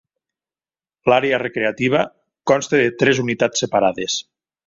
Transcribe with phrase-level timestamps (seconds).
[1.11, 2.01] L'àrea recreativa
[2.53, 4.19] consta de tres unitats separades.